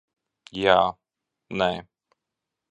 [0.61, 0.77] Jā.
[1.63, 1.71] Nē.